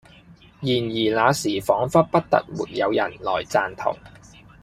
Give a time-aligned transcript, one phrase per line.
[0.61, 3.95] 然而那時仿佛不特沒有人來贊同，